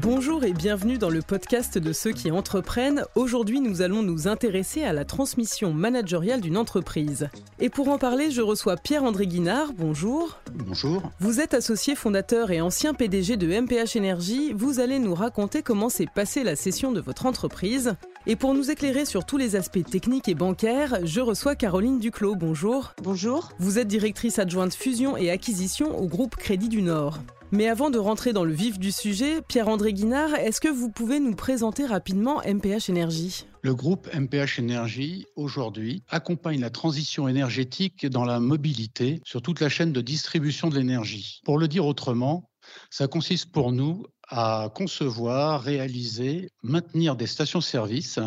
[0.00, 3.02] Bonjour et bienvenue dans le podcast de ceux qui entreprennent.
[3.16, 7.28] Aujourd'hui, nous allons nous intéresser à la transmission managériale d'une entreprise.
[7.58, 9.72] Et pour en parler, je reçois Pierre-André Guinard.
[9.76, 10.38] Bonjour.
[10.54, 11.10] Bonjour.
[11.18, 14.52] Vous êtes associé fondateur et ancien PDG de MPH Énergie.
[14.52, 17.96] Vous allez nous raconter comment s'est passée la session de votre entreprise.
[18.28, 22.36] Et pour nous éclairer sur tous les aspects techniques et bancaires, je reçois Caroline Duclos.
[22.36, 22.94] Bonjour.
[23.02, 23.50] Bonjour.
[23.58, 27.18] Vous êtes directrice adjointe fusion et acquisition au groupe Crédit du Nord.
[27.50, 31.18] Mais avant de rentrer dans le vif du sujet, Pierre-André Guinard, est-ce que vous pouvez
[31.18, 33.46] nous présenter rapidement MPH Énergie?
[33.62, 39.70] Le groupe MPH Énergie, aujourd'hui, accompagne la transition énergétique dans la mobilité sur toute la
[39.70, 41.40] chaîne de distribution de l'énergie.
[41.46, 42.50] Pour le dire autrement,
[42.90, 48.18] ça consiste pour nous à concevoir, réaliser, maintenir des stations-service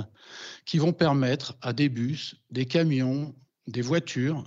[0.66, 3.36] qui vont permettre à des bus, des camions,
[3.68, 4.44] des voitures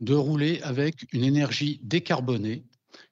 [0.00, 2.64] de rouler avec une énergie décarbonée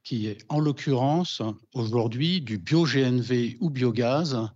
[0.02, 1.42] qui est en l'occurrence
[1.74, 4.50] aujourd'hui du bio-GNV ou biogaz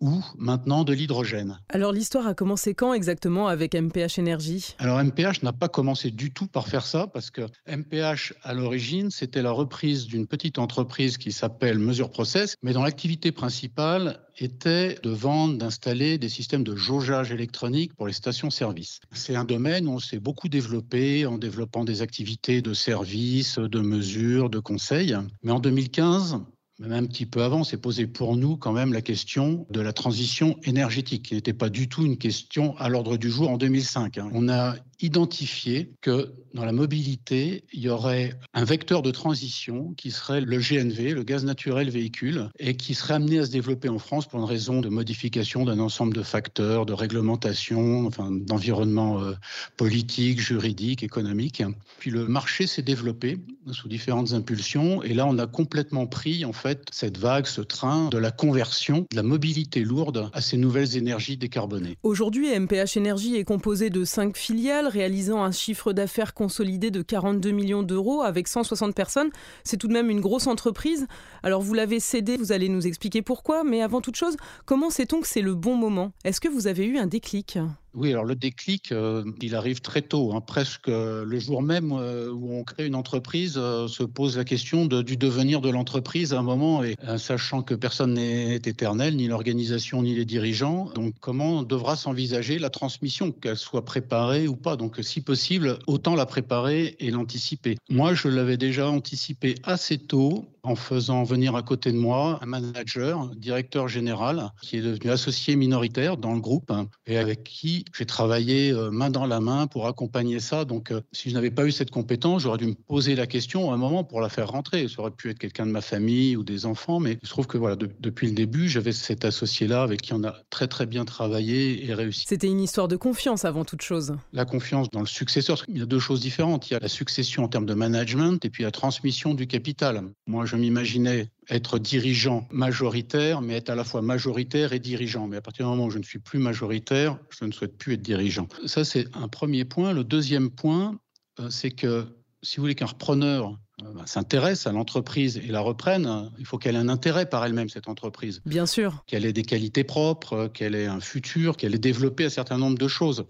[0.00, 1.58] ou maintenant de l'hydrogène.
[1.68, 6.32] Alors l'histoire a commencé quand exactement avec MPH Énergie Alors MPH n'a pas commencé du
[6.32, 11.18] tout par faire ça parce que MPH à l'origine c'était la reprise d'une petite entreprise
[11.18, 16.76] qui s'appelle Mesure Process mais dont l'activité principale était de vendre, d'installer des systèmes de
[16.76, 19.00] jaugeage électronique pour les stations-service.
[19.12, 23.80] C'est un domaine où on s'est beaucoup développé en développant des activités de service, de
[23.80, 25.16] mesure, de conseil.
[25.42, 26.40] Mais en 2015,
[26.78, 29.92] même un petit peu avant, s'est posé pour nous quand même la question de la
[29.92, 34.18] transition énergétique, qui n'était pas du tout une question à l'ordre du jour en 2005.
[34.18, 34.30] Hein.
[34.32, 40.10] On a identifié que dans la mobilité, il y aurait un vecteur de transition qui
[40.10, 43.98] serait le GNV, le gaz naturel véhicule, et qui serait amené à se développer en
[43.98, 49.34] France pour une raison de modification d'un ensemble de facteurs, de réglementation, enfin, d'environnement euh,
[49.76, 51.62] politique, juridique, économique.
[51.98, 53.38] Puis le marché s'est développé
[53.70, 58.08] sous différentes impulsions, et là, on a complètement pris en fait cette vague, ce train
[58.08, 61.96] de la conversion de la mobilité lourde à ces nouvelles énergies décarbonées.
[62.02, 67.50] Aujourd'hui, MPH Énergie est composé de cinq filiales réalisant un chiffre d'affaires consolidé de 42
[67.50, 69.30] millions d'euros avec 160 personnes.
[69.64, 71.06] C'est tout de même une grosse entreprise.
[71.42, 75.20] Alors vous l'avez cédé, vous allez nous expliquer pourquoi, mais avant toute chose, comment sait-on
[75.20, 76.12] que c'est le bon moment?
[76.24, 77.58] Est-ce que vous avez eu un déclic?
[77.94, 82.30] Oui, alors le déclic, euh, il arrive très tôt, hein, presque le jour même euh,
[82.30, 86.38] où on crée une entreprise, euh, se pose la question du devenir de l'entreprise à
[86.38, 91.62] un moment, et sachant que personne n'est éternel, ni l'organisation ni les dirigeants, donc comment
[91.62, 94.76] devra s'envisager la transmission, qu'elle soit préparée ou pas.
[94.76, 97.76] Donc si possible, autant la préparer et l'anticiper.
[97.88, 102.46] Moi, je l'avais déjà anticipé assez tôt en faisant venir à côté de moi un
[102.46, 107.84] manager, directeur général, qui est devenu associé minoritaire dans le groupe hein, et avec qui
[107.96, 110.64] j'ai travaillé euh, main dans la main pour accompagner ça.
[110.64, 113.70] Donc, euh, si je n'avais pas eu cette compétence, j'aurais dû me poser la question
[113.70, 114.88] à un moment pour la faire rentrer.
[114.88, 117.56] Ça aurait pu être quelqu'un de ma famille ou des enfants, mais je trouve que
[117.56, 121.86] voilà, depuis le début, j'avais cet associé-là avec qui on a très très bien travaillé
[121.88, 122.24] et réussi.
[122.28, 124.14] C'était une histoire de confiance avant toute chose.
[124.32, 125.64] La confiance dans le successeur.
[125.68, 126.68] Il y a deux choses différentes.
[126.68, 130.02] Il y a la succession en termes de management et puis la transmission du capital.
[130.26, 135.26] Moi, je m'imaginais être dirigeant majoritaire, mais être à la fois majoritaire et dirigeant.
[135.26, 137.94] Mais à partir du moment où je ne suis plus majoritaire, je ne souhaite plus
[137.94, 138.48] être dirigeant.
[138.66, 139.92] Ça, c'est un premier point.
[139.92, 140.98] Le deuxième point,
[141.40, 142.06] euh, c'est que
[142.42, 146.58] si vous voulez qu'un repreneur euh, bah, s'intéresse à l'entreprise et la reprenne, il faut
[146.58, 148.42] qu'elle ait un intérêt par elle-même, cette entreprise.
[148.44, 149.04] Bien sûr.
[149.06, 152.78] Qu'elle ait des qualités propres, qu'elle ait un futur, qu'elle ait développé un certain nombre
[152.78, 153.26] de choses.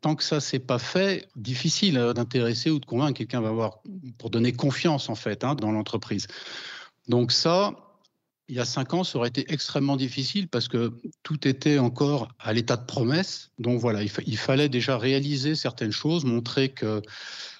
[0.00, 3.82] Tant que ça, c'est pas fait, difficile euh, d'intéresser ou de convaincre quelqu'un va avoir,
[4.18, 6.26] pour donner confiance, en fait, hein, dans l'entreprise.
[7.08, 7.74] Donc ça,
[8.50, 12.28] il y a cinq ans, ça aurait été extrêmement difficile parce que tout était encore
[12.40, 13.52] à l'état de promesse.
[13.60, 17.00] Donc voilà, il, fallait déjà réaliser certaines choses, montrer que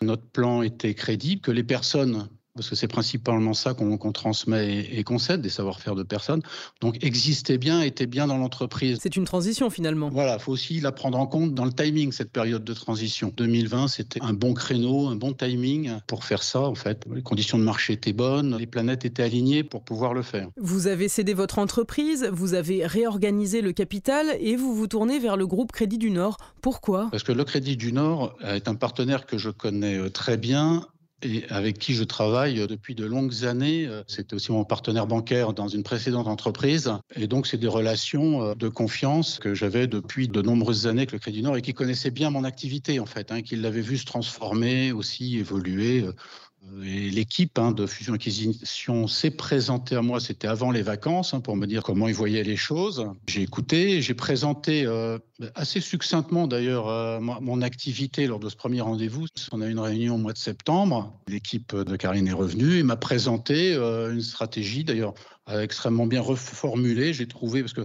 [0.03, 5.05] notre plan était crédible, que les personnes parce que c'est principalement ça qu'on transmet et,
[5.05, 6.43] qu'on cède, des savoir-faire de personnes.
[6.81, 8.99] Donc existait bien, était bien dans l'entreprise.
[9.01, 10.09] C'est une transition finalement.
[10.11, 13.33] Voilà, il faut aussi la prendre en compte dans le timing, cette période de transition.
[13.37, 17.05] 2020, c'était un bon créneau, un bon timing pour faire ça en fait.
[17.15, 20.49] Les conditions de marché étaient bonnes, les planètes étaient alignées pour pouvoir le faire.
[20.57, 25.37] Vous avez cédé votre entreprise, vous avez réorganisé le capital et vous vous tournez vers
[25.37, 26.37] le groupe Crédit du Nord.
[26.63, 27.09] Pourquoi?
[27.11, 30.87] Parce que le Crédit du Nord est un partenaire que je connais euh, très bien
[31.23, 33.89] et avec qui je travaille depuis de longues années.
[34.07, 36.93] C'était aussi mon partenaire bancaire dans une précédente entreprise.
[37.17, 41.13] Et donc, c'est des relations euh, de confiance que j'avais depuis de nombreuses années avec
[41.13, 43.97] le Crédit Nord et qui connaissait bien mon activité, en fait, hein, qui l'avait vu
[43.99, 46.05] se transformer, aussi évoluer.
[46.73, 51.57] L'équipe hein, de fusion acquisition s'est présentée à moi, c'était avant les vacances, hein, pour
[51.57, 53.07] me dire comment ils voyaient les choses.
[53.29, 55.19] J'ai écouté, j'ai présenté euh,
[55.55, 59.27] assez succinctement d'ailleurs euh, mon activité lors de ce premier rendez-vous.
[59.53, 61.19] On a eu une réunion au mois de septembre.
[61.29, 65.15] L'équipe de Karine est revenue et m'a présenté euh, une stratégie d'ailleurs
[65.51, 67.85] extrêmement bien reformulée, j'ai trouvé, parce que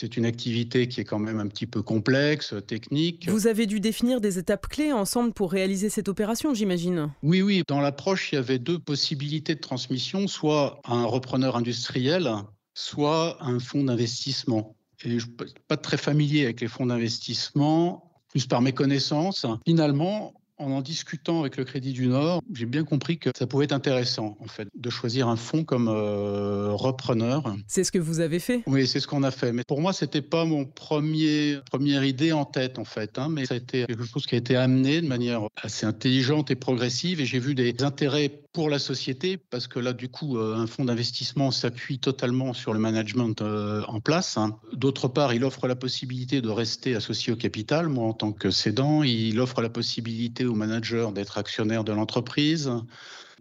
[0.00, 3.28] c'est une activité qui est quand même un petit peu complexe, technique.
[3.28, 7.12] Vous avez dû définir des étapes clés ensemble pour réaliser cette opération, j'imagine.
[7.22, 7.62] Oui, oui.
[7.68, 12.30] Dans l'approche, il y avait deux possibilités de transmission, soit un repreneur industriel,
[12.72, 14.74] soit un fonds d'investissement.
[15.04, 19.44] Et je ne suis pas très familier avec les fonds d'investissement, plus par mes connaissances.
[19.66, 23.64] Finalement, en en discutant avec le Crédit du Nord, j'ai bien compris que ça pouvait
[23.64, 27.54] être intéressant, en fait, de choisir un fonds comme euh, repreneur.
[27.66, 28.62] C'est ce que vous avez fait?
[28.66, 29.52] Oui, c'est ce qu'on a fait.
[29.52, 33.18] Mais pour moi, c'était pas mon premier première idée en tête, en fait.
[33.18, 36.50] Hein, mais ça a été quelque chose qui a été amené de manière assez intelligente
[36.50, 37.20] et progressive.
[37.20, 40.66] Et j'ai vu des intérêts pour la société, parce que là, du coup, euh, un
[40.66, 44.36] fonds d'investissement s'appuie totalement sur le management euh, en place.
[44.36, 44.58] Hein.
[44.72, 47.88] D'autre part, il offre la possibilité de rester associé au capital.
[47.88, 52.70] Moi, en tant que cédant, il offre la possibilité au manager d'être actionnaire de l'entreprise.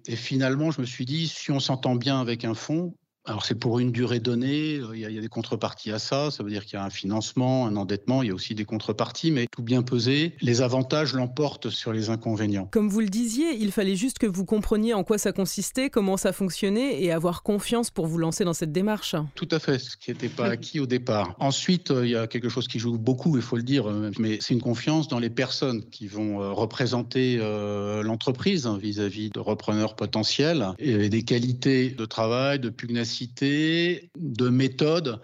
[0.06, 2.96] Et finalement, je me suis dit, si on s'entend bien avec un fonds,
[3.30, 6.44] alors c'est pour une durée donnée, euh, il y, a, des contreparties à ça, ça
[6.44, 9.30] veut dire qu'il y a un financement, un endettement, il y a aussi des contreparties,
[9.30, 12.68] mais tout bien pesé, les avantages l'emportent sur les inconvénients.
[12.72, 16.18] Comme vous le disiez, il fallait juste que vous compreniez en quoi ça consistait, comment
[16.18, 19.16] ça fonctionnait et avoir confiance pour vous lancer dans cette démarche.
[19.36, 21.36] Tout à fait, ce qui n'était pas acquis au départ.
[21.38, 24.10] Ensuite, euh, il y a quelque chose qui joue beaucoup, il faut le dire, euh,
[24.18, 29.96] mais c'est une confiance dans les personnes qui vont représenter l'entreprise hein, vis-à-vis de repreneurs
[29.96, 35.20] potentiels et des qualités de travail, de pugnacité de méthode.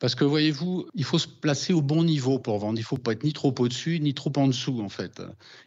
[0.00, 2.78] Parce que voyez-vous, il faut se placer au bon niveau pour vendre.
[2.78, 5.22] Il ne faut pas être ni trop au-dessus, ni trop en dessous, en fait.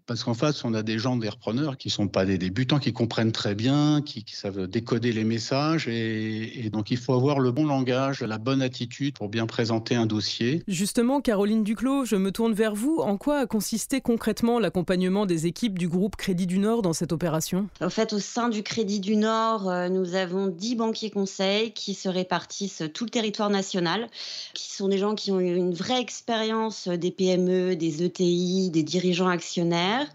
[0.08, 2.80] Parce qu'en face, on a des gens, des repreneurs, qui ne sont pas des débutants,
[2.80, 5.88] qui comprennent très bien, qui, savent décoder les messages.
[5.88, 10.08] Et, donc, il faut avoir le bon langage, la bonne attitude pour bien présenter un
[10.08, 10.64] dossier.
[10.68, 12.98] Justement, Caroline Duclos, je me tourne vers vous.
[13.02, 17.14] En quoi a consisté concrètement l'accompagnement des équipes du groupe Crédit du Nord dans cette
[17.14, 17.68] opération?
[17.82, 21.94] En fait, au sein du Crédit du Nord, euh, nous avons 10 banquiers conseils qui
[21.94, 24.08] se répartissent tout le territoire national
[24.54, 29.28] qui sont des gens qui ont une vraie expérience des PME, des ETI, des dirigeants
[29.28, 30.08] actionnaires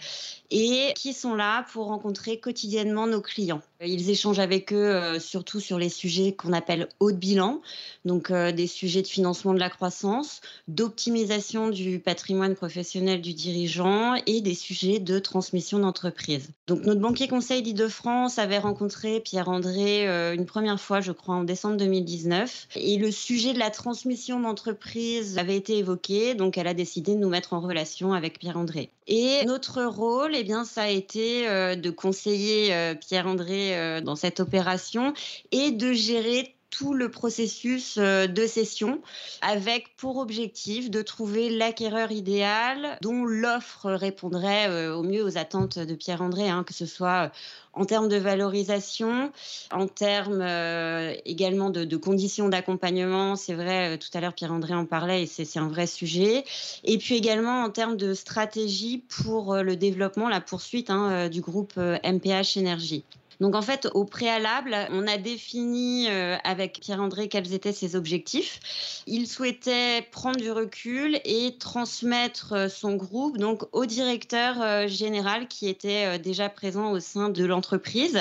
[0.50, 3.60] et qui sont là pour rencontrer quotidiennement nos clients.
[3.80, 7.60] Ils échangent avec eux euh, surtout sur les sujets qu'on appelle haut de bilan,
[8.04, 14.14] donc euh, des sujets de financement de la croissance, d'optimisation du patrimoine professionnel du dirigeant
[14.26, 16.50] et des sujets de transmission d'entreprise.
[16.66, 21.44] Donc notre banquier conseil d'Île-de-France avait rencontré Pierre-André euh, une première fois, je crois, en
[21.44, 26.74] décembre 2019, et le sujet de la transmission d'entreprise avait été évoqué, donc elle a
[26.74, 28.90] décidé de nous mettre en relation avec Pierre-André.
[29.08, 34.16] Et notre rôle, eh bien, ça a été euh, de conseiller euh, Pierre-André euh, dans
[34.16, 35.14] cette opération
[35.50, 39.00] et de gérer tout le processus de cession
[39.40, 45.94] avec pour objectif de trouver l'acquéreur idéal dont l'offre répondrait au mieux aux attentes de
[45.94, 47.30] Pierre-André, hein, que ce soit
[47.78, 49.30] en termes de valorisation,
[49.70, 53.36] en termes euh, également de, conditions d'accompagnement.
[53.36, 56.44] C'est vrai, euh, tout à l'heure Pierre-André en parlait et c'est un vrai sujet.
[56.84, 61.40] Et puis également en termes de stratégie pour euh, le développement, la poursuite hein, du
[61.40, 63.04] groupe MPH Énergie.
[63.40, 69.02] Donc en fait, au préalable, on a défini euh, avec Pierre-André quels étaient ses objectifs.
[69.06, 75.46] Il souhaitait prendre du recul et transmettre euh, son groupe donc au directeur euh, général
[75.46, 78.18] qui était déjà présent au sein de l'entreprise.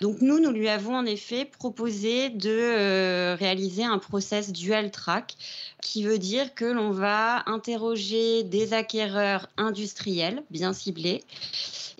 [0.00, 5.36] Donc nous, nous lui avons en effet proposé de réaliser un process dual track
[5.80, 11.22] qui veut dire que l'on va interroger des acquéreurs industriels bien ciblés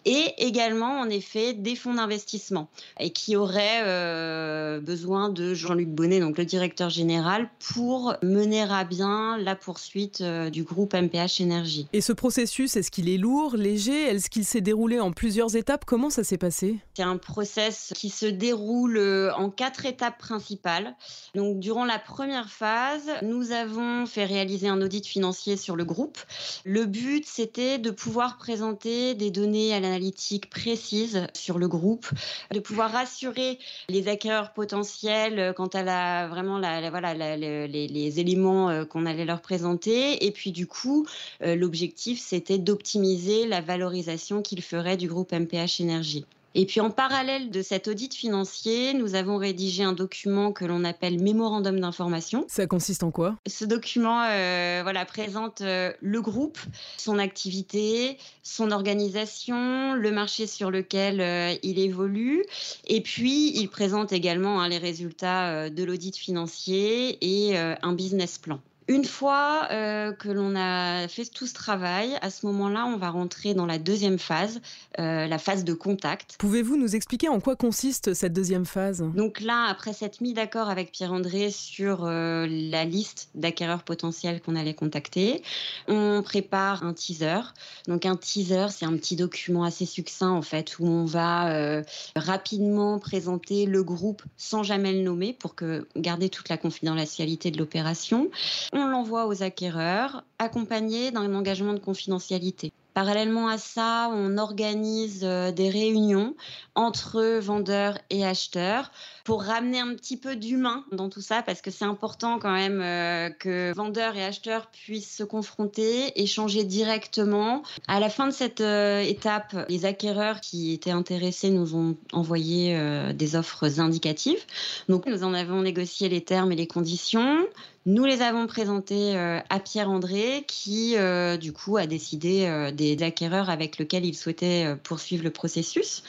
[0.06, 2.68] et également en effet des fonds d'investissement
[3.00, 8.84] et qui auraient euh, besoin de Jean-Luc Bonnet, donc le directeur général, pour mener à
[8.84, 11.88] bien la poursuite euh, du groupe MPH Énergie.
[11.92, 14.04] Et ce processus, est-ce qu'il est lourd, léger?
[14.04, 15.84] Est-ce qu'il s'est déroulé en plusieurs étapes?
[15.84, 16.78] Comment ça s'est passé?
[16.94, 20.94] C'est un process qui se déroule euh, en quatre étapes principales.
[21.34, 26.18] Donc durant la première phase, nous avons fait réaliser un audit financier sur le groupe.
[26.64, 32.06] Le but, c'était de pouvoir présenter des données à la analytique précise sur le groupe,
[32.52, 38.84] de pouvoir rassurer les acquéreurs potentiels quant à la, vraiment la, voilà, les, éléments euh,
[38.84, 40.26] qu'on allait leur présenter.
[40.26, 41.06] Et puis du coup,
[41.42, 46.26] euh, l'objectif, c'était d'optimiser la valorisation qu'ils feraient du groupe MPH Énergie.
[46.58, 50.84] Et puis en parallèle de cet audit financier, nous avons rédigé un document que l'on
[50.84, 52.46] appelle mémorandum d'information.
[52.48, 53.36] Ça consiste en quoi?
[53.46, 56.58] Ce document euh, voilà, présente euh, le groupe,
[56.96, 62.42] son activité, son organisation, le marché sur lequel euh, il évolue,
[62.86, 68.60] et puis il présente également hein, les résultats de l'audit financier et un business plan.
[68.88, 73.10] Une fois euh, que l'on a fait tout ce travail, à ce moment-là, on va
[73.10, 74.60] rentrer dans la deuxième phase,
[75.00, 76.36] euh, la phase de contact.
[76.38, 79.02] Pouvez-vous nous expliquer en quoi consiste cette deuxième phase?
[79.02, 84.54] Donc là, après s'être mis d'accord avec Pierre-André sur euh, la liste d'acquéreurs potentiels qu'on
[84.54, 85.42] allait contacter,
[85.88, 87.40] on prépare un teaser.
[87.88, 91.82] Donc un teaser, c'est un petit document assez succinct en fait, où on va
[92.14, 97.58] rapidement présenter le groupe sans jamais le nommer pour que garder toute la confidentialité de
[97.58, 98.30] l'opération
[98.78, 102.72] on l'envoie aux acquéreurs, accompagné d'un engagement de confidentialité.
[102.96, 106.34] Parallèlement à ça, on organise euh, des réunions
[106.74, 108.90] entre vendeurs et acheteurs
[109.22, 112.80] pour ramener un petit peu d'humain dans tout ça, parce que c'est important quand même
[112.80, 117.62] euh, que vendeurs et acheteurs puissent se confronter, échanger directement.
[117.86, 122.80] À la fin de cette euh, étape, les acquéreurs qui étaient intéressés nous ont envoyé
[123.12, 124.42] des offres indicatives.
[124.88, 127.46] Donc nous en avons négocié les termes et les conditions.
[127.86, 130.96] Nous les avons présentées à Pierre-André, qui
[131.40, 136.02] du coup a décidé des des acquéreurs avec lesquels ils souhaitaient euh, poursuivre le processus.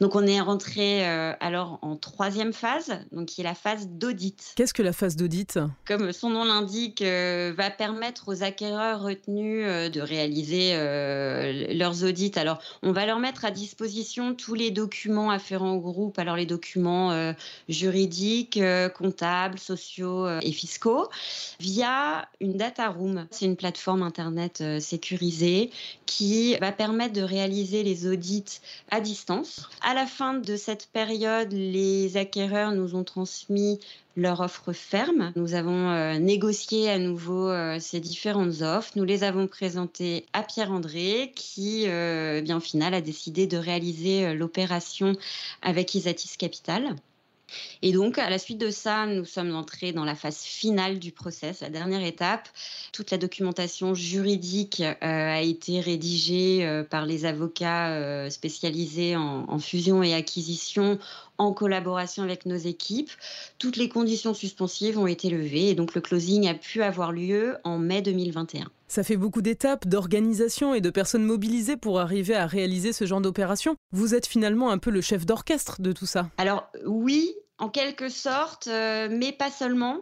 [0.00, 4.52] Donc on est rentré euh, alors en troisième phase, donc qui est la phase d'audit.
[4.56, 5.58] Qu'est-ce que la phase d'audit?
[5.86, 10.74] Comme son nom l'indique, euh, va permettre aux acquéreurs retenus de réaliser
[11.74, 12.32] leurs audits.
[12.36, 16.46] Alors on va leur mettre à disposition tous les documents afférents au groupe, alors les
[16.46, 17.34] documents
[17.68, 18.60] juridiques,
[18.96, 21.08] comptables, sociaux et fiscaux,
[21.60, 23.26] via une data room.
[23.30, 25.70] C'est une plateforme internet sécurisée
[26.06, 28.60] qui va permettre de réaliser les audits
[28.90, 29.68] à distance.
[29.82, 33.78] À la fin de cette période, les acquéreurs nous ont transmis
[34.16, 35.32] leur offre ferme.
[35.36, 38.92] Nous avons euh, négocié à nouveau euh, ces différentes offres.
[38.96, 44.34] Nous les avons présentées à Pierre-André qui, euh, bien au final, a décidé de réaliser
[44.34, 45.14] l'opération
[45.62, 46.96] avec Isatis Capital.
[47.82, 51.12] Et donc, à la suite de ça, nous sommes entrés dans la phase finale du
[51.12, 52.48] process, la dernière étape.
[52.92, 59.46] Toute la documentation juridique euh, a été rédigée euh, par les avocats euh, spécialisés en,
[59.48, 60.98] en, fusion et acquisition
[61.38, 63.10] en collaboration avec nos équipes.
[63.58, 67.56] Toutes les conditions suspensives ont été levées et donc le closing a pu avoir lieu
[67.64, 68.70] en mai 2021.
[68.92, 73.22] Ça fait beaucoup d'étapes, d'organisation et de personnes mobilisées pour arriver à réaliser ce genre
[73.22, 73.74] d'opération.
[73.90, 76.28] Vous êtes finalement un peu le chef d'orchestre de tout ça.
[76.36, 77.32] Alors oui,
[77.62, 79.98] en quelque sorte, euh, mais pas seulement.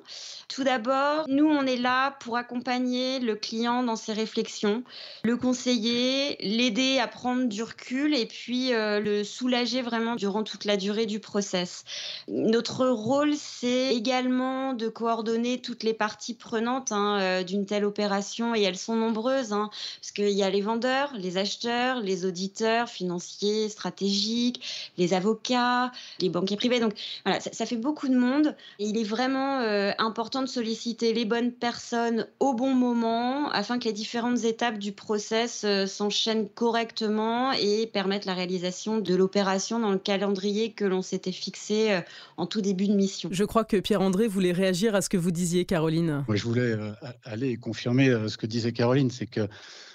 [0.49, 4.83] Tout d'abord, nous, on est là pour accompagner le client dans ses réflexions,
[5.25, 10.65] le conseiller, l'aider à prendre du recul et puis euh, le soulager vraiment durant toute
[10.65, 11.85] la durée du process.
[12.29, 18.55] Notre rôle, c'est également de coordonner toutes les parties prenantes hein, euh, d'une telle opération
[18.55, 19.69] et elles sont nombreuses, hein,
[20.01, 26.31] parce qu'il y a les vendeurs, les acheteurs, les auditeurs financiers, stratégiques, les avocats, les
[26.31, 26.81] banquiers privés.
[26.81, 26.95] Donc
[27.27, 28.55] voilà, ça, fait beaucoup de monde.
[28.79, 33.79] Et il est vraiment euh, important de solliciter les bonnes personnes au bon moment afin
[33.79, 39.79] que les différentes étapes du process euh, s'enchaînent correctement et permettent la réalisation de l'opération
[39.79, 42.01] dans le calendrier que l'on s'était fixé euh,
[42.37, 43.29] en tout début de mission.
[43.33, 46.25] Je crois que Pierre-André voulait réagir à ce que vous disiez, Caroline.
[46.27, 46.77] Moi, je voulais
[47.25, 49.49] aller confirmer ce que disait Caroline, c'est que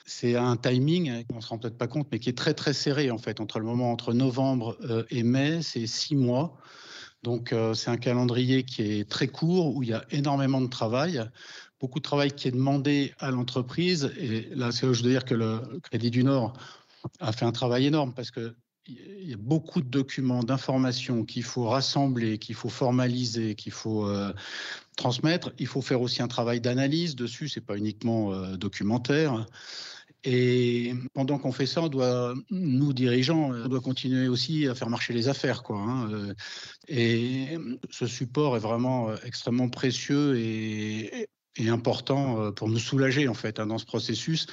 [0.05, 2.73] c'est un timing, on ne se rend peut-être pas compte, mais qui est très très
[2.73, 4.77] serré en fait entre le moment entre novembre
[5.09, 6.57] et mai, c'est six mois.
[7.25, 10.67] Donc euh, c'est un calendrier qui est très court, où il y a énormément de
[10.67, 11.27] travail,
[11.79, 14.13] beaucoup de travail qui est demandé à l'entreprise.
[14.19, 16.53] Et là, c'est je veux dire que le Crédit du Nord
[17.19, 18.55] a fait un travail énorme parce que
[18.87, 24.07] il y a beaucoup de documents, d'informations qu'il faut rassembler, qu'il faut formaliser, qu'il faut
[24.07, 24.31] euh,
[24.95, 25.51] transmettre.
[25.57, 27.49] Il faut faire aussi un travail d'analyse dessus.
[27.49, 29.47] C'est pas uniquement euh, documentaire.
[30.25, 34.89] Et pendant qu'on fait ça, on doit, nous dirigeants, on doit continuer aussi à faire
[34.89, 35.77] marcher les affaires, quoi.
[35.77, 36.33] Hein, euh.
[36.87, 37.57] Et
[37.91, 41.27] ce support est vraiment euh, extrêmement précieux et,
[41.67, 44.45] important euh, pour nous soulager en fait hein, dans ce processus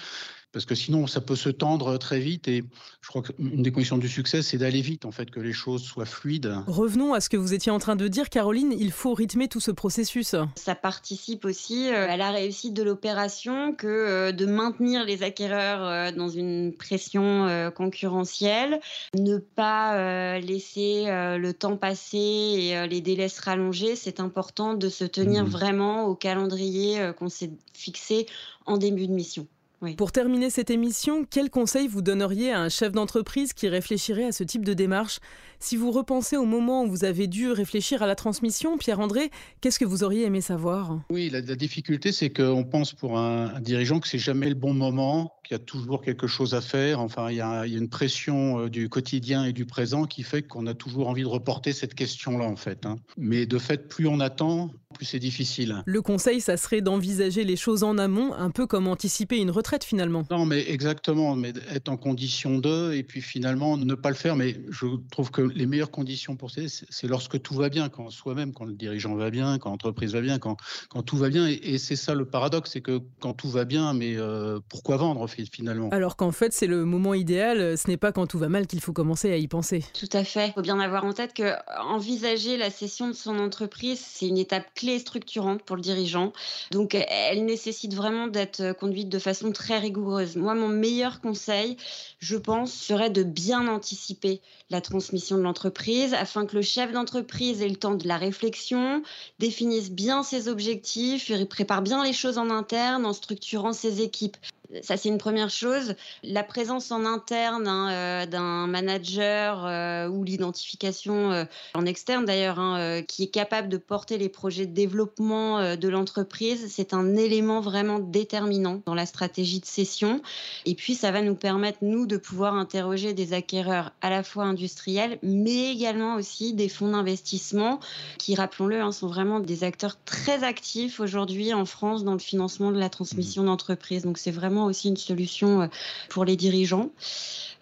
[0.52, 2.64] parce que sinon ça peut se tendre très vite et
[3.00, 5.82] je crois qu'une des conditions du succès c'est d'aller vite en fait que les choses
[5.82, 6.54] soient fluides.
[6.66, 9.60] Revenons à ce que vous étiez en train de dire Caroline, il faut rythmer tout
[9.60, 10.34] ce processus.
[10.56, 15.84] Ça participe aussi euh, à la réussite de l'opération que euh, de maintenir les acquéreurs
[15.84, 18.80] euh, dans une pression concurrentielle,
[19.16, 25.04] ne pas laisser le temps passer et les délais se rallonger, c'est important de se
[25.04, 25.48] tenir mmh.
[25.48, 28.26] vraiment au calendrier qu'on s'est fixé
[28.66, 29.46] en début de mission.
[29.96, 34.32] Pour terminer cette émission, quel conseil vous donneriez à un chef d'entreprise qui réfléchirait à
[34.32, 35.18] ce type de démarche?
[35.58, 39.78] Si vous repensez au moment où vous avez dû réfléchir à la transmission, Pierre-André, qu'est-ce
[39.78, 41.00] que vous auriez aimé savoir?
[41.10, 45.34] Oui, la, difficulté, c'est qu'on pense pour un, dirigeant que c'est jamais le bon moment,
[45.44, 47.00] qu'il y a toujours quelque chose à faire.
[47.00, 50.04] Enfin, il y a, il y a une pression euh, du quotidien et du présent
[50.04, 52.86] qui fait qu'on a toujours envie de reporter cette question-là, en fait.
[52.86, 52.96] Hein.
[53.16, 55.82] Mais de fait, plus on attend, plus c'est difficile.
[55.84, 59.84] Le conseil, ça serait d'envisager les choses en amont, un peu comme anticiper une retraite
[59.84, 60.24] finalement.
[60.30, 64.36] Non, mais exactement, mais être en condition de, et puis finalement ne pas le faire.
[64.36, 68.10] Mais je trouve que les meilleures conditions pour ça, c'est lorsque tout va bien, quand
[68.10, 70.56] soi-même, quand le dirigeant va bien, quand l'entreprise va bien, quand,
[70.88, 71.46] quand tout va bien.
[71.46, 75.26] Et, c'est ça le paradoxe, c'est que quand tout va bien, mais euh, pourquoi vendre
[75.26, 75.88] finalement?
[75.90, 78.80] Alors qu'en fait, c'est le moment idéal, ce n'est pas quand tout va mal qu'il
[78.80, 79.84] faut commencer à y penser.
[79.98, 80.48] Tout à fait.
[80.48, 84.38] Il faut bien avoir en tête que envisager la cession de son entreprise, c'est une
[84.38, 86.32] étape clé structurante pour le dirigeant.
[86.70, 90.36] Donc, elle nécessite vraiment d'être conduite de façon très rigoureuse.
[90.36, 91.76] Moi, mon meilleur conseil,
[92.18, 97.62] je pense, serait de bien anticiper la transmission de l'entreprise afin que le chef d'entreprise
[97.62, 99.02] ait le temps de la réflexion,
[99.38, 104.36] définisse bien ses objectifs, prépare bien les choses en interne en structurant ses équipes
[104.80, 105.94] ça c'est une première chose.
[106.22, 112.58] La présence en interne hein, euh, d'un manager euh, ou l'identification euh, en externe d'ailleurs,
[112.58, 117.60] hein, qui est capable de porter les projets de développement de l'entreprise, c'est un élément
[117.60, 120.22] vraiment déterminant dans la stratégie de cession.
[120.64, 124.44] Et puis ça va nous permettre, nous, de pouvoir interroger des acquéreurs à la fois
[124.44, 127.80] industriels, mais également aussi des fonds d'investissement
[128.18, 132.70] qui, rappelons-le, hein, sont vraiment des acteurs très actifs aujourd'hui en France dans le financement
[132.70, 134.02] de la transmission d'entreprise.
[134.02, 135.66] Donc c'est vraiment aussi une solution euh,
[136.08, 136.90] pour les dirigeants.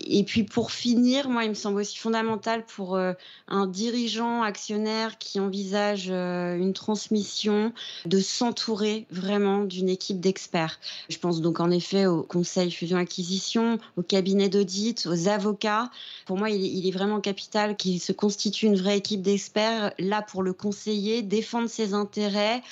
[0.06, 3.12] Et puis pour finir, moi, il me semble aussi fondamental pour euh,
[3.48, 7.72] un dirigeant actionnaire qui envisage euh, une transmission
[8.06, 10.80] de s'entourer vraiment d'une équipe d'experts.
[11.08, 15.90] Je pense donc en effet au conseil fusion-acquisition, au cabinet d'audit, aux avocats.
[16.26, 19.92] Pour moi, il est, il est vraiment capital qu'il se constitue une vraie équipe d'experts
[19.98, 22.62] là pour le conseiller, défendre ses intérêts,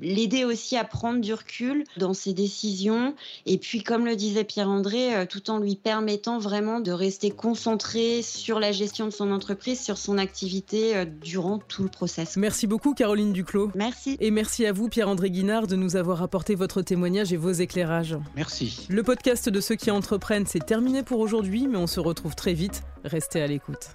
[0.00, 3.14] l'aider aussi à prendre du recul dans ses décisions
[3.46, 8.22] et puis comme le disait Pierre-André, euh, tout en lui permettant vraiment de rester concentré
[8.22, 12.36] sur la gestion de son entreprise, sur son activité euh, durant tout le process.
[12.36, 13.70] Merci beaucoup Caroline Duclos.
[13.74, 14.16] Merci.
[14.20, 18.16] Et merci à vous Pierre-André Guinard de nous avoir apporté votre témoignage et vos éclairages.
[18.34, 18.86] Merci.
[18.88, 22.54] Le podcast de ceux qui entreprennent, c'est terminé pour aujourd'hui, mais on se retrouve très
[22.54, 22.82] vite.
[23.04, 23.90] Restez à l'écoute.